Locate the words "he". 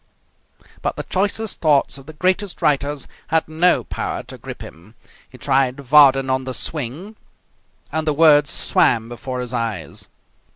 5.29-5.37